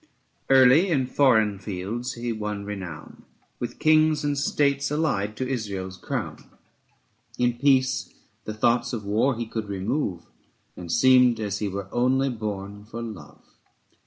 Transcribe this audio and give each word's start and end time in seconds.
Early 0.49 0.89
in 0.89 1.05
foreign 1.05 1.59
fields 1.59 2.13
he 2.13 2.33
won 2.33 2.65
renown 2.65 3.21
With 3.59 3.77
kings 3.77 4.23
and 4.23 4.35
states 4.35 4.89
allied 4.89 5.37
to 5.37 5.47
Israel's 5.47 5.95
crown; 5.95 6.43
In 7.37 7.53
peace 7.59 8.11
the 8.45 8.53
thoughts 8.55 8.93
of 8.93 9.05
war 9.05 9.35
he 9.35 9.45
could 9.45 9.69
remove 9.69 10.21
25 10.73 10.77
And 10.77 10.91
seemed 10.91 11.39
as 11.39 11.59
he 11.59 11.67
were 11.69 11.87
only 11.93 12.29
born 12.31 12.83
for 12.83 13.03
love. 13.03 13.45